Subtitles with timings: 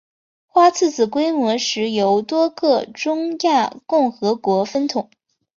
[0.47, 5.11] 花剌子模现时由多个中亚共和国分统。